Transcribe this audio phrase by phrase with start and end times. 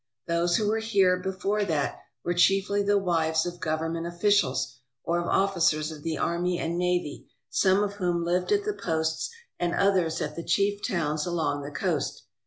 [0.25, 5.19] Those who were here before that were chiefly the wives of govern ment officials or
[5.19, 9.29] of officers of the army and navy, some of whom lived at the posts
[9.59, 12.23] and others at the chief towns along the coast.